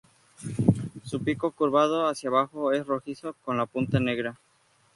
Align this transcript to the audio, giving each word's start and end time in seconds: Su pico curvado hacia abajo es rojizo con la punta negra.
Su 1.03 1.23
pico 1.23 1.51
curvado 1.51 2.07
hacia 2.07 2.29
abajo 2.31 2.71
es 2.73 2.87
rojizo 2.87 3.35
con 3.45 3.55
la 3.57 3.67
punta 3.67 3.99
negra. 3.99 4.35